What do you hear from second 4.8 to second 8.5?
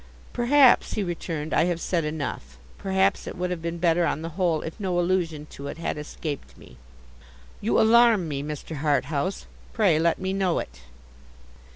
allusion to it had escaped me.' 'You alarm me,